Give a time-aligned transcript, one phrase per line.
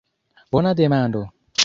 [0.53, 1.21] Bona demando.